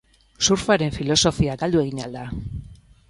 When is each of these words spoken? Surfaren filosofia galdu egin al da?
Surfaren 0.45 0.95
filosofia 0.95 1.59
galdu 1.65 1.85
egin 1.85 2.03
al 2.07 2.19
da? 2.21 2.25